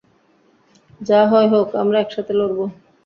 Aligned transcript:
যা 1.01 1.19
হয় 1.31 1.47
হোক, 1.53 1.67
আমরা 1.81 1.97
একসাথে 1.99 2.33
লড়বো। 2.39 2.65